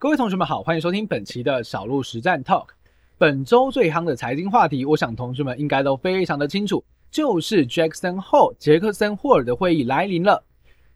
[0.00, 2.66] 各位同学们好，欢迎收听本期的小鹿实战 Talk。
[3.18, 10.44] 本周最夯的财经话题，我想同学们应该都非常的清楚，就是 Jackson Hole 杰克森霍尔的会议来临了。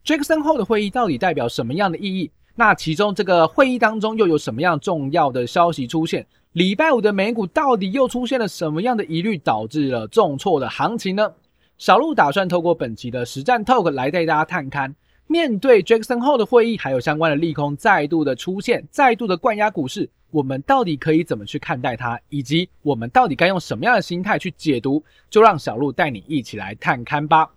[0.05, 2.31] Jackson Hole 的会议到底代表什么样的意义？
[2.55, 6.25] 那其中这个会议当中又有什么样重要的消息出现？
[6.53, 11.29] 礼拜五的美股到底又出现了什么样的疑虑，导致了重挫的行情呢？
[11.77, 14.95] 小鹿打算透过本期的实战 Talk 来带大家探看。
[15.33, 25.03] 面对 Jackson Hole 的会议，还有相关的利空再度的出现，再度的灌压股市，我们到底可以怎么去看待它，以及我们到底该用什么样的心态去解读？
[25.31, 27.49] 就让小鹿带你一起来探看吧。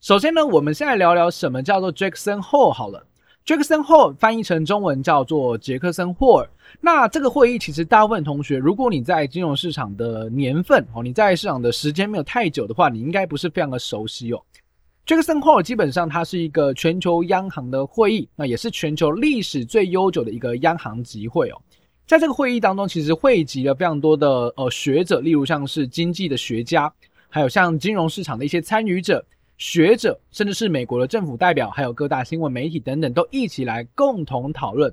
[0.00, 3.04] 首先呢，我们先来聊聊什么叫做 Jackson Hole 好了。
[3.44, 6.48] Jackson Hole 翻译成中文叫做杰克森霍尔。
[6.80, 14.40] 那这个会议其实大部分同学，如果你在金融市场的年份哦，你在市场的时间没有太久的话，你应该不是非常的熟悉哦。
[15.08, 21.58] Jackson Hole 基本上它是一个全球央行的会议，那也是全球历史最悠久的一个央行集会哦。
[22.06, 26.92] 在这个会议当中，其实汇集了非常多的呃学者，例如像是经济的学家，
[27.30, 29.24] 还有像金融市场的一些参与者、
[29.56, 34.92] 学者，甚至是美国的政府代表，还有各大新闻媒体等等，都一起来共同讨论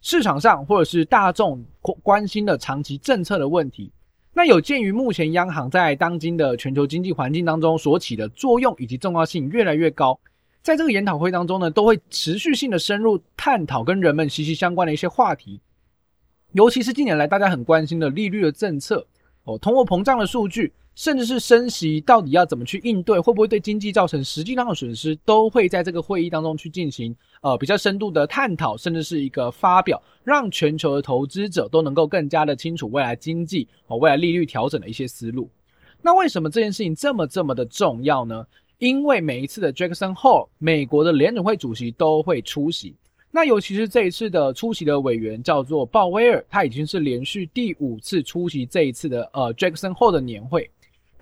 [0.00, 1.64] 市场上或者是大众
[2.02, 3.92] 关心的长期政策的问题。
[4.34, 10.18] 那有鉴于目前央行在当今的全球经济环境当中所起的作用以及重要性越来越高，
[10.62, 15.60] 在这个研讨会当中呢，都会持续性的深入探讨跟人们息息相关的一些话题，
[16.52, 19.06] 尤其是近年来大家很关心的利率的政策
[19.44, 20.72] 哦，通货膨胀的数据。
[20.94, 35.48] 甚至是升息到底要怎么去应对，会不会对经济造成实际上的损失，都会在这个会议当中去进行呃比较深度的探讨，甚至是一个发表，让全球的投资者都能够更加的清楚未来经济和未来利率调整的一些思路。
[36.02, 38.46] 那为什么这件事情这么这么的重要呢？
[38.78, 42.96] 因为每一次的 Jackson Hole，美国的联准会主席都会出席。
[43.30, 50.68] 那尤其是这一次的出席的委员叫做鲍威尔，他已经是连续第五次出席这一次的呃 Jackson Hole 的年会。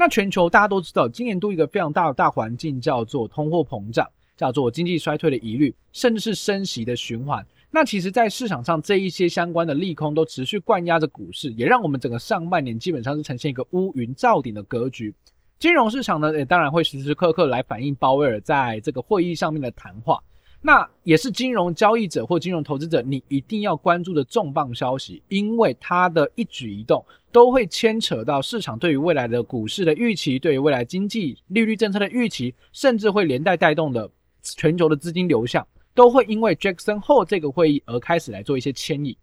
[0.00, 7.46] 那全球大家都知道，今年度一个非常大的大环境叫做通货膨胀，叫做经济衰退的疑虑，甚至是升息的循环。
[7.70, 15.14] 那其实，在市场上这一些相关的利空都持续灌压着股市，也让我们整个上半年基本上是呈现一个乌云罩顶的格局。
[15.58, 20.18] 金融市场呢，也当然会时时刻刻来反映鲍威尔在这个会议上面的谈话。
[20.62, 34.10] 那也是金融交易者或金融投资者，你一定要关注的重磅消息，因为它的一举一动都会牵扯到市场对于未来的股市的预期，对于未来经济利率政策的预期，甚至会连带带动的
[34.42, 39.16] 全球的资金流向，都会因为 Jackson Hole 这个会议而开始来做一些牵引。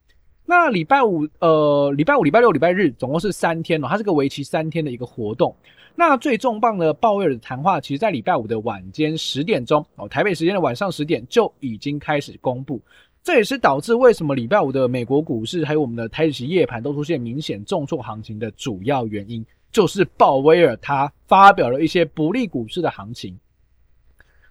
[0.49, 5.53] 那礼拜五，呃，礼拜五、礼拜六、礼拜日，总共是三天哦，它是个为期三天的一个活动。
[5.93, 12.81] 那最重磅的鲍威尔的谈话，其实在礼拜五的晚间十点钟哦，台北时间的晚上十点就已经开始公布。
[13.21, 23.37] 这也是导致为什么礼拜五的美国股市还有我们的台指期夜盘都出现明显重挫行情的主要原因，就是鲍威尔他发表了一些不利股市的行情。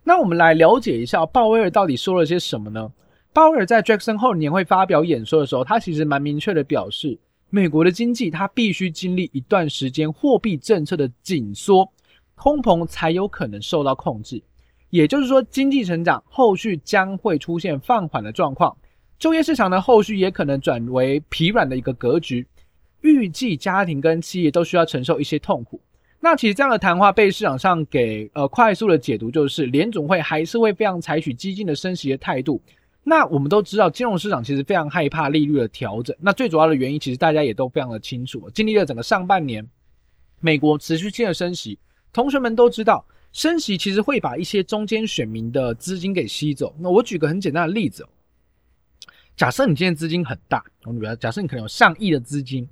[0.05, 2.93] 那我们来了解一下鲍威尔到底说了些什么呢？
[3.37, 7.19] 鲍威尔在 Jackson Hole 年会发表演说的时候，他其实蛮明确的表示。
[7.51, 11.87] 美国的经济，它必须经历一段时间货币政策的紧缩，
[12.35, 14.43] 通膨才有可能受到控制。
[14.89, 18.75] 也就是说，经济成长后续将会出现放缓的状况，
[19.19, 22.47] 就业市场呢，后续也可能转为疲软的一个格局。
[23.03, 25.79] 预计家庭跟企业都需要承受一些痛苦。
[26.21, 32.63] 那其实这样的谈话被市场上给呃快速的解读，就是联总会还是会非常采取激进的升息的态度。
[33.09, 36.15] 那我们都知道，金融市场其实非常害怕利率的调整。
[36.19, 38.51] 那最主要的原因，其实大家也都非常的清楚。
[38.51, 39.65] 经历了整个上半年，
[40.41, 41.79] 美国持续性的升息，
[42.13, 46.75] 同学们都知道，升息其实会把一些中间选民的资金给吸走。
[46.81, 48.05] 那我举个很简单的例子，
[49.37, 52.69] 假设你今天资金很大，我们比如假设你可能有上亿的资金，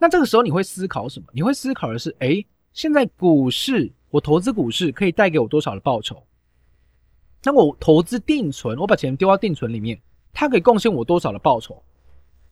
[0.00, 1.26] 那这个时候你会思考什么？
[1.32, 6.20] 你会思考的是，诶，现在股市，我投资股市可以带给我多少的报酬？
[7.46, 9.96] 那我投资定存，我把钱丢到定存里面，
[10.34, 11.80] 它可以贡献我多少的报酬，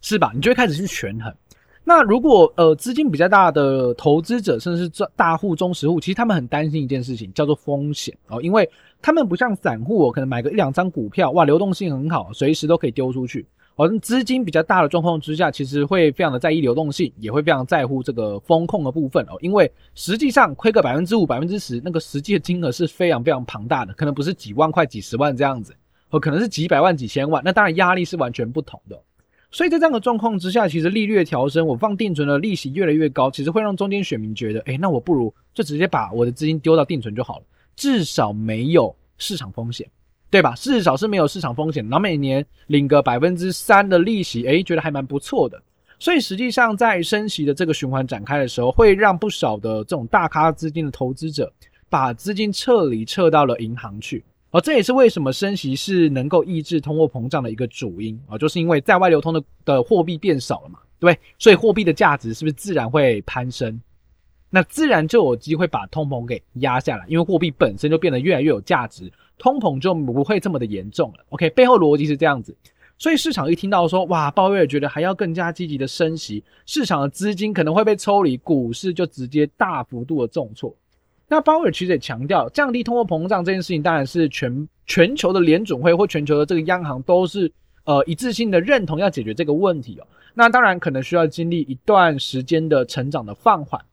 [0.00, 0.31] 是吧？
[0.32, 1.35] 你就会开始去权衡。
[1.82, 8.70] 那如果呃资金比较大的投资者，甚至是大户、中实户，其实他们很担心一件事情，叫做风险哦，因为
[9.02, 13.44] 他们不像散户，我可能买个一两张股票，哇，流动性很好，随时都可以丢出去。
[13.76, 19.37] 好像资金比较大的状况之下，其实会非常的在意流动性，也会非常在乎这个风控的部分哦。
[19.41, 25.75] 因为实际上亏个百分之五、百分之十，那个实际的金额是非常非常庞大的，可能不是几万块、几十万这样子，
[26.11, 27.43] 哦，可能是几百万、几千万。
[27.44, 29.00] 那当然压力是完全不同的。
[29.50, 37.44] 所以在这样的状况之下，其实利率的调升，我放定存的利息越来越高，其实会让中间选民觉得，诶，那我不如就直接把我的资金丢到定存就好了，
[37.76, 39.88] 至少没有市场风险。
[40.34, 40.52] 对吧？
[40.56, 45.62] 至少是没有市场风险，然后每年领个百分之三的利息，诶，觉得还蛮不错的。
[46.00, 51.52] 所以实际上在升息的这个循环展开的时候，会让不少的这种大咖资金的投资者
[51.88, 54.25] 把资金撤离，撤到了银行去。
[54.50, 61.20] 而这也是为什么升息是能够抑制通货膨胀的一个主因啊，就是因为在外流通的的货币变少了嘛，对不对？
[61.38, 63.80] 所以货币的价值是不是自然会攀升？
[64.54, 71.24] 那自然就有机会把通膨给压下来，因为货币本身就变得越来越有价值，通膨就不会这么的严重了。
[71.30, 72.56] OK，背后逻辑是这样子，
[72.96, 80.72] 所以市场一听到说哇，鲍威尔觉得还要更加积极的升息，市场的资金可能会被抽离，股市就直接大幅度的重挫。
[81.26, 87.50] 那鲍威尔其实也强调，降低通货膨胀这件事情，当然是全全球的联准会或全球的这个央行都是
[87.86, 90.06] 呃一致性的认同要解决这个问题哦。
[90.32, 93.84] 那当然可能需要经历一段时间的成长的放缓。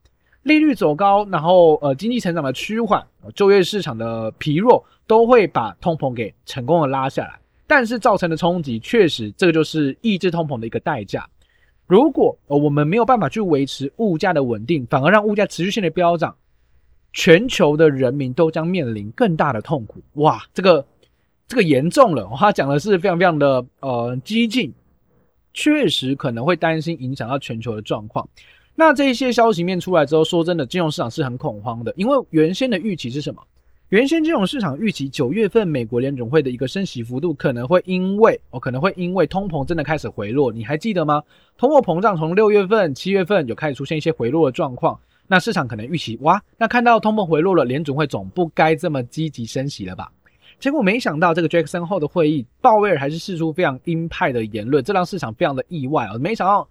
[0.44, 3.06] 利率走高，然后呃，经济成长的趋缓，
[3.36, 7.40] 就业市场的疲弱，都会把通膨给成功的拉下来。
[7.68, 11.30] 但是造成的冲击，确实这个就是抑制通膨的一个代价。
[11.88, 16.36] 如果呃我们没有办法去维持物价的稳定，反而让物价持续性的飙涨，
[17.14, 20.02] 全球的人民都将面临更大的痛苦。
[20.14, 20.86] 哇，这个
[21.48, 24.74] 这个严重了，他讲的是非常非常的呃激进，
[25.54, 28.28] 确实可能会担心影响到全球的状况。
[28.76, 33.42] 那这些消息面出来之后，说真的，金融市场是很恐慌的，因为原先的预期是什么？
[33.90, 41.22] 原先金融市场预期九月份美国联准会的一个升息幅度可能会因为哦，可能会因为通膨真的开始回落，你还记得吗？
[41.58, 44.98] 通货膨胀从六月份、七月份有开始出现一些回落的状况，
[45.28, 50.10] 那市场可能预期哇，那看到通膨回落了，联准会总不该这么积极升息了吧？
[50.58, 56.14] 结果没想到这个 Jackson 后的会议，鲍威尔还是释出非常鹰派的言论，这让市场非常的意外啊！
[56.18, 56.66] 没想到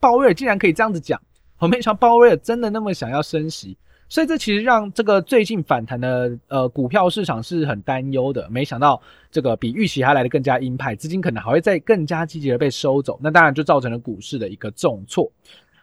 [0.00, 1.20] 鲍威尔竟然可以这样子讲。
[1.64, 3.74] 我没想到鲍威尔真的那么想要升息，
[4.06, 8.46] 所以这其实让这个最近反弹的呃股票市场是很担忧的。
[8.50, 9.00] 没想到
[9.30, 15.32] 这个比预期还来的更加鹰派，资金可能还会再更加积极的被收走，那当然就造成了股市的一个重挫。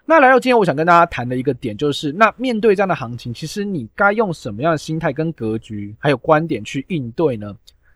[0.05, 7.55] 那来到今天，我想跟大家谈的一个点就是，那面对这样的行情，其实你该用什么样的心态跟格局，还有观点去应对呢？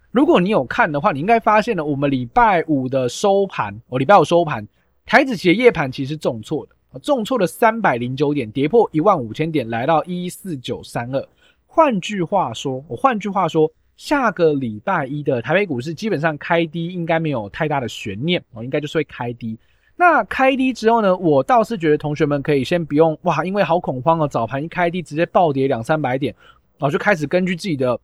[0.10, 4.68] 如果你有看的话，你应该发现了，我们礼拜五的收盘，我礼拜五收盘，
[5.06, 6.75] 台指期夜盘其实重挫的。
[7.02, 11.28] 重挫了三百零九点，跌破一万五千点，来到一四九三二。
[11.66, 19.58] 换句话说，我换句话说，下个礼拜一的台北股市基本上开低应该没有太大的悬念哦，应该就是会开低。
[19.98, 26.36] 那开低之后呢，我倒是觉得同学们可以先不用哇，因为好恐慌哦，早盘一开低直接暴跌两三百点，
[26.78, 28.00] 然后就开始根据自己的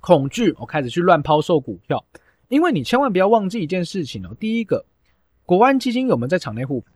[0.00, 2.02] 恐惧，我开始去乱抛售股票。
[2.48, 4.84] 因为你千万不要忘记一件事情哦，第一个，
[5.46, 6.91] 国安基金有没有在场内护盘？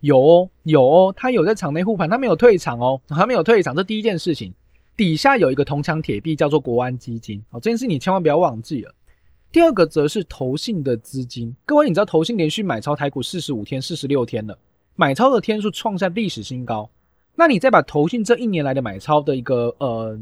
[0.00, 4.52] 有哦，有哦，他有在场内护盘，他没有退场哦，他没有退场，这第一件事情。
[4.96, 8.92] 底下有一个铜墙铁壁，叫做国安基金，好，这件事你千万不要忘记了。
[9.52, 14.58] 第二个则是投信的资金，各位你知道投信连续买超台股四十五天、四十六天了，
[14.96, 16.90] 买超的天数创下历史新高。
[17.36, 20.18] 那你再把投信这一年来的买超的一个呃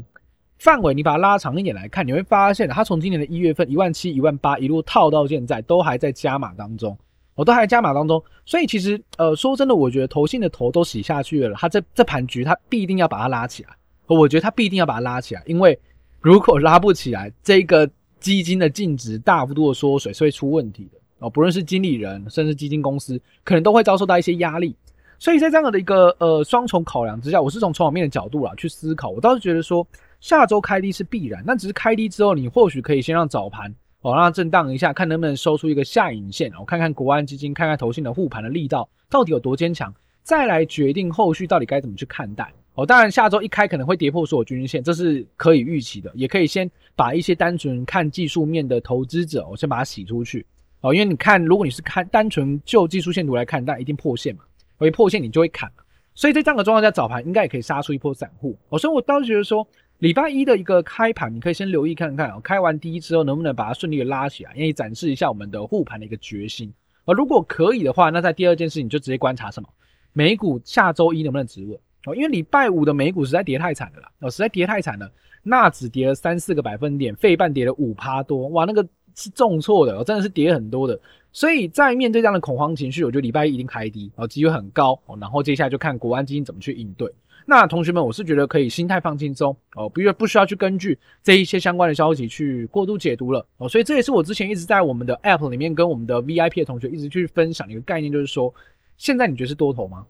[0.59, 6.95] 范围，你把它拉长一点来看，你会发现，它从今年的一月份一万七、一万八一路套到现在，都还在加码当中。
[7.37, 13.69] 我都还在加码当中，所以其实呃说真的，我觉得投信的头都洗下去了，他这这盘局他必定要把它拉起来，
[14.07, 15.79] 我觉得他必定要把它拉起来，因为
[16.19, 17.89] 如果拉不起来，这个
[18.19, 20.99] 基金的净值大幅度的缩水是会出问题的。
[21.19, 24.75] 哦，不论是经理人甚至基金公司，可能都会遭受到一些压力，
[25.19, 29.87] 所以在这样的一个呃双重考量之下，我是从筹码面的角度啊去思考，我倒是觉得说
[30.21, 33.73] 下周开低是必然，那只是开低之后，你或许可以先让早盘。
[34.01, 36.51] 哦，让它震荡一下，看能不能收出一个下影线。
[36.59, 42.53] 我看看国安基金，看看投信的护盘的力道到底有多坚强，再来决定后续到底该怎么去看待。
[42.75, 46.11] 哦，当然下周一开可能会跌破所有均线，这是可以预期的。
[46.13, 50.45] 也可以先把一些单纯看技术面的投资者，我先把它洗出去。
[50.81, 54.43] 哦，因为你看，如果你是看单纯就技术线图来看，那一定破线嘛。
[54.77, 55.83] 所以破线你就会砍了。
[56.13, 58.55] 所以在这样的状况下，早盘应该也可以杀出一波散户。
[58.69, 59.67] 哦，所以我倒是觉得说。
[59.99, 66.71] 礼拜一的一个开盘，你可以先留意看看哦，开完低之后能不能把它顺利的拉起来，因为展示一下我们的护盘的一个决心。
[67.05, 69.67] 啊如果可以的话，那在第二件事，你就直接观察什么？
[70.13, 72.15] 美股下周一能不能止稳哦？
[72.15, 75.11] 因为礼拜五的美股实在跌太惨了啦，哦，实在跌太惨了，
[75.41, 80.99] 纳指跌了三四个百分点，费半跌了五趴多，哇，那个是重挫的，真的是跌很多的。
[81.31, 85.17] 所以在面对这样的恐慌情绪，我觉得礼拜一一定开低，哦，机会很高哦。
[85.19, 87.11] 然后接下来就看国安基金怎么去应对。
[87.49, 93.69] 那同学们，我是觉得可以心态放轻松哦，不不需要去根据这一些相关的消息去过度解读了哦。
[93.69, 98.53] 所以这也是我之前一直在我们的 App 里面跟我们的 VIP 的同学一直去分享的一个概念，就是说，
[98.97, 100.05] 现在你觉得是多头吗？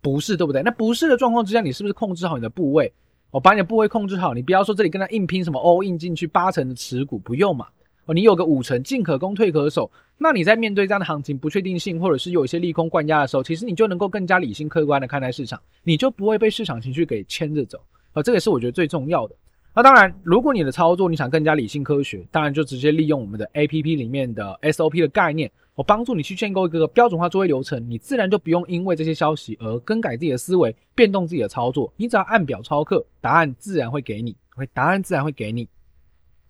[0.00, 0.62] 不是，对不对？
[0.62, 2.90] 那不是的状况之下，你是不是控制好你的部位？
[3.30, 7.66] 我把你的部位控制好，你不要说这里跟他硬拼什么 all in 进去八成的持股，不用嘛。
[8.06, 17.78] 哦，你有个五成进可攻退可守，那你在面对这样的行情不确定性，或者是有一些利空灌压的时候，其实你就能够更加理性客观的看待市场，你就不会被市场情绪给牵着走。
[18.12, 19.34] 啊，这个是我觉得最重要的。
[19.74, 31.92] 那当然，如果你的操作你想更加理性科学，当然就直接利用我们的 APP 里面的 SOP 的概念，我帮助你去建构一个标准化作业流程，你自然就不用因为这些消息而更改自己的思维，变动自己的操作。
[31.96, 35.68] 你只要按表操课，答案自然会给你，会答案自然会给你。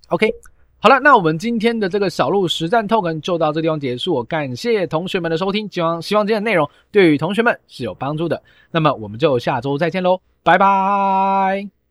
[0.09, 0.33] OK。
[0.79, 4.23] 好了，那我们今天的这个小鹿实战透坑就到这地方结束。
[4.25, 8.41] 感谢同学们的收听，希望希望今天的内容对于同学们是有帮助的。
[8.71, 11.86] 那么我们就下周再见喽，拜拜。